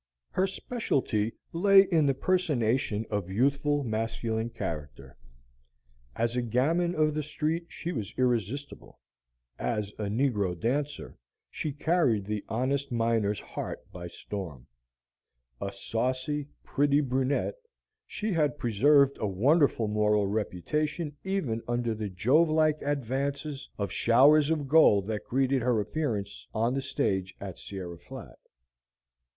[0.31, 5.15] Her specialty lay in the personation of youthful masculine character;
[6.15, 8.99] as a gamin of the street she was irresistible,
[9.59, 11.19] as a negro dancer
[11.51, 14.65] she carried the honest miner's heart by storm.
[15.61, 17.59] A saucy, pretty brunette,
[18.07, 24.49] she had preserved a wonderful moral reputation even under the Jove like advances of showers
[24.49, 28.39] of gold that greeted her appearance on the stage at Sierra Flat.